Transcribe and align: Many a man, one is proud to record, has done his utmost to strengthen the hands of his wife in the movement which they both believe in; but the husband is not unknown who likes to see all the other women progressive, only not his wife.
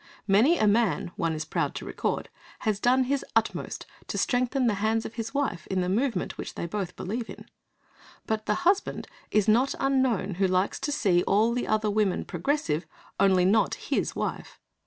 Many 0.25 0.57
a 0.57 0.65
man, 0.65 1.11
one 1.15 1.33
is 1.35 1.45
proud 1.45 1.75
to 1.75 1.85
record, 1.85 2.29
has 2.61 2.79
done 2.79 3.03
his 3.03 3.23
utmost 3.35 3.85
to 4.07 4.17
strengthen 4.17 4.65
the 4.65 4.73
hands 4.81 5.05
of 5.05 5.13
his 5.13 5.31
wife 5.31 5.67
in 5.67 5.81
the 5.81 5.89
movement 5.89 6.39
which 6.39 6.55
they 6.55 6.65
both 6.65 6.95
believe 6.95 7.29
in; 7.29 7.45
but 8.25 8.47
the 8.47 8.55
husband 8.65 9.07
is 9.29 9.47
not 9.47 9.75
unknown 9.79 10.37
who 10.41 10.47
likes 10.47 10.79
to 10.79 10.91
see 10.91 11.21
all 11.27 11.51
the 11.53 11.67
other 11.67 11.91
women 11.91 12.25
progressive, 12.25 12.87
only 13.19 13.45
not 13.45 13.75
his 13.75 14.15
wife. 14.15 14.59